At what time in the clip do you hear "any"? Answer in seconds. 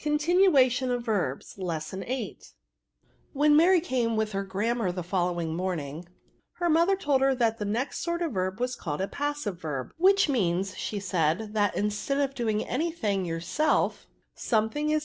12.66-12.92